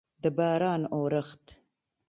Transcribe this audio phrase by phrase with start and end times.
[0.21, 1.45] د باران اورښت